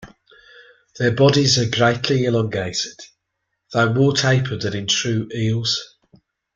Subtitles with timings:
[0.97, 2.99] Their bodies are greatly elongated,
[3.71, 5.95] though more tapered than in true eels.